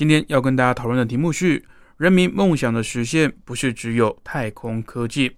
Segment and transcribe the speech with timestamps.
[0.00, 1.62] 今天要跟大家讨论的题目是：
[1.98, 5.36] 人民梦想的实现不是只有太空科技。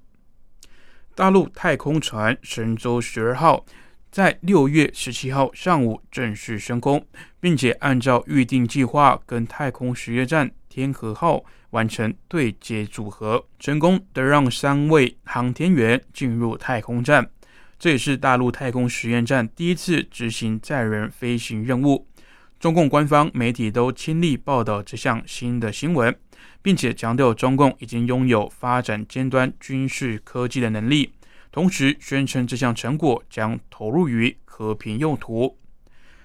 [1.17, 3.67] 大陆太空船神舟十二号
[4.13, 7.05] 在六月十七号上午正式升空，
[7.41, 17.29] 并且按照预定计划跟太空实验站天河号完成对接组合，成功的让三位航天员进入太空站。
[17.81, 22.07] 这也是大陆太空实验站第一次执行载人飞行任务。
[22.63, 26.17] 中共官方媒体都亲力报道这项新的新闻，
[26.63, 31.13] 并且强调中共已经拥有发展尖端军事科技的能力，
[31.51, 35.59] 同时宣称这项成果将投入于和平用途。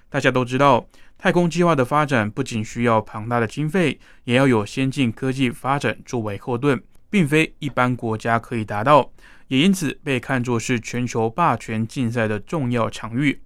[0.10, 9.12] 大家都知道，太空计划的发展不仅需要庞大的经费，也要有先进科技发展作为后盾，并非一般国家可以达到。
[9.48, 13.42] 也因此被看作是全球霸权竞赛的重要场域。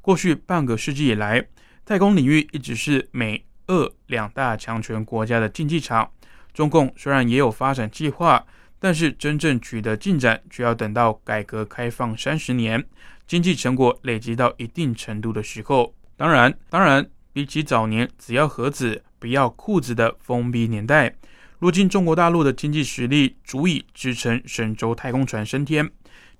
[0.00, 1.44] 过去半个世纪以来，
[1.86, 6.10] 太空领域一直是美、俄两大强权国家的竞技场。
[6.52, 8.44] 中共虽然也有发展计划，
[8.80, 12.84] 但是真正取得进展，却要等到改革开放三十年，
[13.28, 15.94] 经济成果累积到一定程度的时候。
[16.16, 21.14] 当然，当然，比起早年只要盒子不要裤子的封闭年代。
[21.60, 25.88] 如今，中国大陆的经济实力足以支撑神舟太空船升天，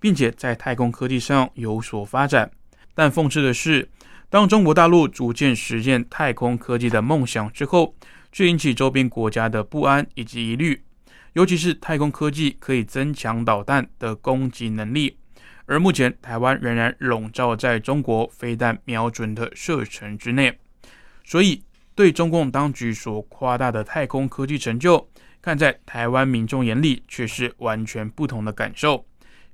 [0.00, 2.50] 并且在太空科技上有所发展。
[2.96, 3.88] 但讽刺的是，
[4.28, 7.94] 当中国大陆逐渐实现太空科技的梦想之后，
[8.32, 10.82] 却引起周边国家的不安以及疑虑。
[11.34, 15.16] 尤其是太空科技可以增强导弹的攻击能力，
[15.66, 20.58] 而目前台湾仍然笼罩在中国飞弹瞄准的射程之内，
[21.24, 21.62] 所以。
[21.96, 25.08] 对中共当局所夸大的太空科技成就，
[25.40, 29.02] 看在台湾民众眼里却是完全不同的感受。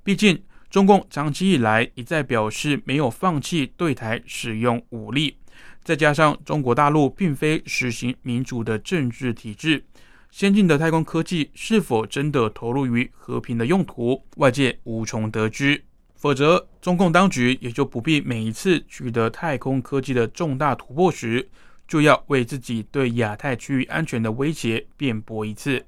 [0.03, 5.37] 毕竟，中共长期以来一再表示没有放弃对台使用武力，
[5.83, 9.85] 再加上中国大陆并非实行民主的政治体制，
[10.31, 15.79] 先进的太空科技是否真的投入于和平的用途，外界无从得知。
[16.15, 21.47] 否则，中共当局也就不必每一次取得太空科技的重大突破时。
[21.85, 25.85] 就要为自己对亚太区域安全的威胁辩驳一次。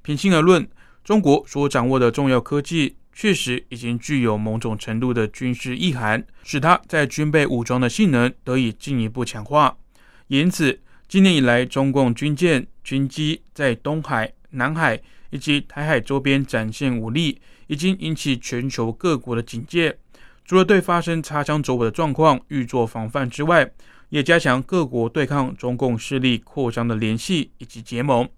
[0.00, 0.66] 平心而论，
[1.04, 9.76] 中国所掌握的重要科技确实已经具有某种程度的军事意涵，使它在军备武装的性能得以进一步强化。
[10.28, 14.98] 因此，今年以来，中共军舰、军机在东海、南海
[15.30, 19.98] 以及台海周边展现武力，已经引起全球各国的警戒。
[20.44, 23.70] 除了对发生擦枪走火的状况预作防范之外，
[24.08, 28.28] 也加强各国对抗中共势力扩张的联系以及结盟，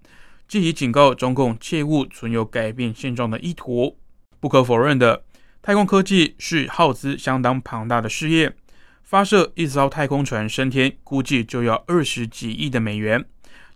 [0.47, 3.97] 借以警告中共切勿存有改变现状的意图。
[4.45, 5.25] 不可否认的，
[5.63, 8.55] 太空科技是耗资相当庞大的事业，
[9.03, 13.25] 发射一艘太空船升天，估计就要二十几亿的美元。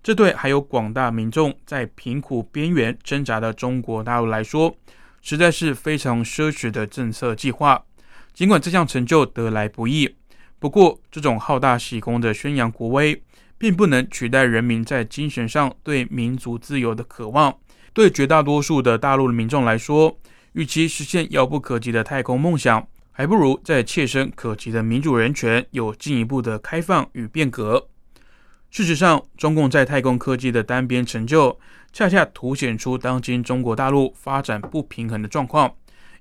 [0.03, 4.77] 这对还有广大民众在贫苦边缘挣扎的中国大陆来说，
[5.23, 7.83] 实在是非常奢侈的政策计划。
[8.35, 10.17] 尽管这项成就得来不易。
[10.59, 13.23] 不过，这种好大喜功的宣扬国威，
[13.56, 17.56] 并不能取代人民在精神上对民族自由的渴望。
[17.95, 20.17] 对绝大多数的大陆的民众来说，
[20.53, 27.89] 与其实现遥不可及的太空梦想，还不如在切身可及的民主人权有进一步的开放与变革。
[28.71, 31.59] 事实上，中共在太空科技的单边成就，
[31.93, 35.75] 恰恰凸显出当今中国大陆发展不平衡的状况。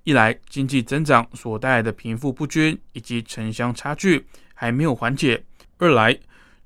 [0.03, 5.37] 一来，经济增长所带来的贫富不均以及城乡差距还没有缓解；
[5.77, 6.17] 二来，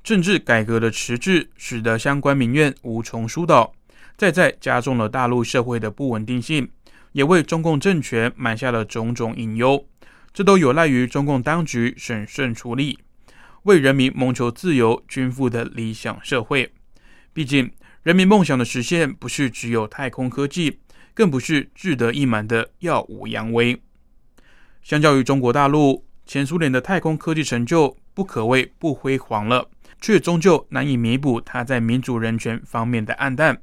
[0.04, 3.74] 政治改革的迟滞使得相关民怨无从疏导，
[4.16, 6.69] 再再加重了大陆社会的不稳定性，
[7.12, 9.88] 也为中共政权埋下了种种隐忧。
[10.34, 13.00] 这都有赖于中共当局审慎处理，
[13.63, 16.72] 为人民谋求自由均富的理想社会。
[17.34, 17.72] 毕竟，
[18.04, 20.80] 人民梦想的实现不是只有太空科技。
[21.13, 23.80] 更不是志得意满的耀武扬威。
[24.81, 29.69] 相较于中国大陆，前苏联的太空科技成就不可谓不辉煌了，
[30.00, 33.62] 却终究难以弥补它在民主人权方面的暗淡，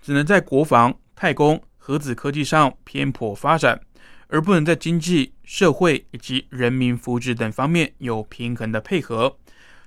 [0.00, 3.80] 只能在国防、太空、核子科技上偏颇发展，
[4.26, 9.38] 而不能在经济、社会以及人民福祉等方面有平衡的配合。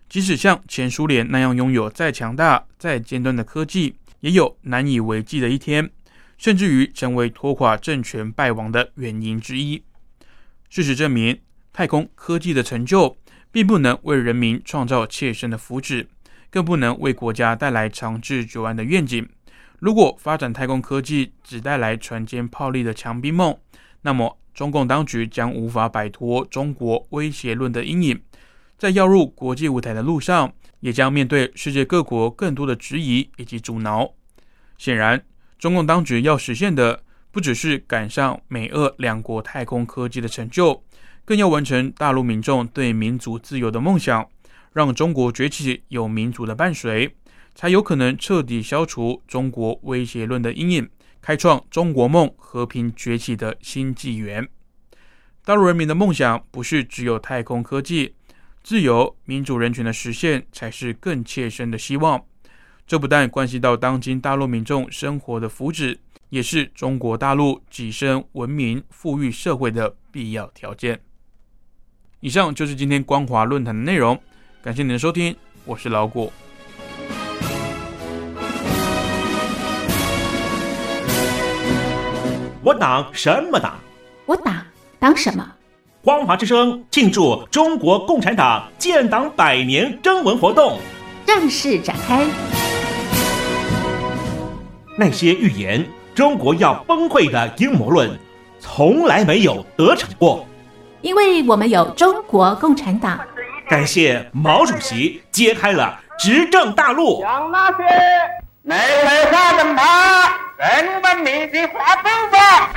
[0.07, 5.89] 即使像前苏联那样拥有再强大、再尖端的科技，也有难以为继的一天，
[6.37, 9.83] 甚至于成为拖垮政权败亡的原因之一。
[10.69, 11.37] 事实证明，
[11.73, 13.17] 太空科技的成就
[13.51, 16.07] 并不能为人民创造切身的福祉，
[16.49, 19.27] 更不能为国家带来长治久安的愿景。
[19.79, 23.57] 如果发展太空科技只带来船坚炮利的强兵梦，
[24.01, 28.21] 那么中共当局将无法摆脱中国威胁论的阴影，
[28.77, 34.13] 在要入国际舞台的路上，也将面对世界各国更多的质疑以及阻挠。
[34.77, 35.23] 显然，
[35.57, 40.83] 中共当局要实现的不只是赶上美俄两国太空科技的成就，
[41.23, 44.27] 更要完成大陆民众对民族自由的梦想，
[44.73, 47.15] 让中国崛起有民主的伴随。
[47.59, 50.89] 才有可能彻底消除中国威胁论的阴影，
[51.19, 54.47] 开创中国梦和平崛起的新纪元。
[55.43, 58.15] 大陆人民的梦想不是只有太空科技、
[58.63, 62.23] 自由、民主、人权的实现才是更切身的希望。
[62.87, 65.97] 这不但关系到当今大陆民众生活的福祉，
[66.29, 70.97] 也是中国大陆跻身文明富裕社会的必要条件。
[72.21, 74.17] 以上就是今天光华论坛的内容，
[74.61, 75.35] 感谢您的收听，
[75.65, 76.31] 我是老谷。
[82.69, 83.79] 我党什么党？
[84.27, 84.53] 我党
[84.99, 85.43] 党什么？
[86.03, 90.77] 光华之声庆祝中国共产党建党百年征文活动
[91.25, 92.27] 正式展开。
[94.99, 95.83] 那些预言
[96.13, 98.07] 中国要崩溃的阴谋论，
[98.59, 100.45] 从来没有得逞过，
[101.01, 103.19] 因为我们有中国共产党。
[103.67, 107.19] 感谢毛主席揭开了执政大路。
[107.21, 107.83] 向那些
[108.69, 109.81] 内外华人把。
[110.59, 112.69] 人文明的发步吧！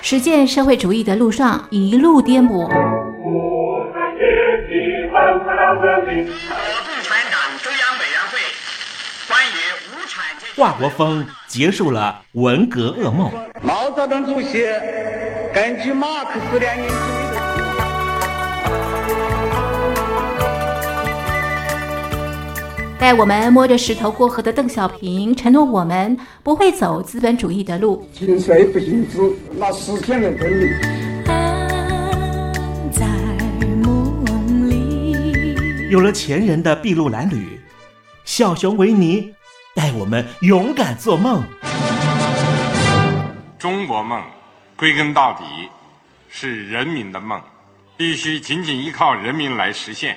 [0.00, 2.68] 实践社会主义的路上一路颠簸。
[2.68, 2.86] 中共
[7.02, 8.38] 产党中央委员会
[9.26, 9.56] 关于
[9.88, 13.32] 无产阶级华国锋结束了文革噩梦。
[13.60, 14.68] 毛泽东主席
[15.52, 17.21] 根据马克思列宁主义。
[23.02, 28.08] 带我们摸着石头过河的邓小平承诺，我们不会走资本主义的路。
[28.12, 29.18] 心碎不行之，
[29.56, 30.70] 那实现了真理。
[32.92, 33.04] 在
[33.82, 37.58] 梦里，有了前人的筚路蓝缕，
[38.24, 39.34] 小熊维尼
[39.74, 41.42] 带我们勇敢做梦。
[43.58, 44.22] 中国梦，
[44.76, 45.42] 归根到底
[46.28, 47.42] 是人民的梦，
[47.96, 50.16] 必须紧紧依靠人民来实现。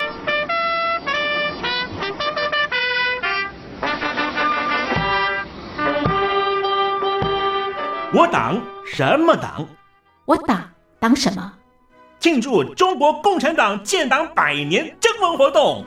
[8.13, 9.65] 我党什么党？
[10.25, 10.61] 我党
[10.99, 11.53] 党什么？
[12.19, 15.85] 庆祝中国共产党建党百年征文活动，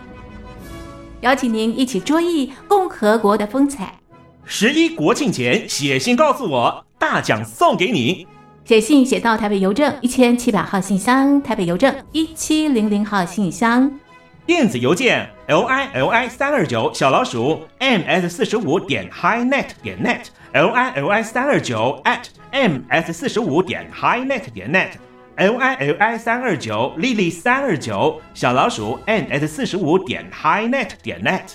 [1.21, 3.99] 邀请您一起追忆共和国的风采。
[4.47, 8.27] 十一国庆前写信告诉我，大奖送给你。
[8.65, 14.01] 写信写到台北邮政一千七百号信箱，台北邮政一七零零号信箱。
[14.47, 21.23] 电子邮件 l i l i 三二九小老鼠 m s 四十五点 highnet 点 net l i l i
[21.23, 24.91] 三二九 at m s 四十五点 highnet 点 net
[25.37, 31.55] l i l i 三二九 lily 三二九小老鼠 m s 四十五点 highnet 点 net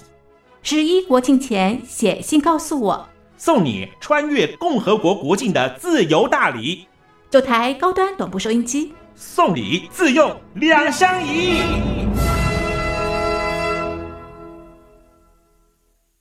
[0.64, 6.88] 十一国庆前写信告诉我，送你穿越共和国国境的自由大礼。
[7.30, 8.94] 九台高端短波收音机。
[9.14, 11.99] 送礼自用两相宜。